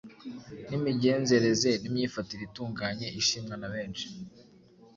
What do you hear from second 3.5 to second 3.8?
na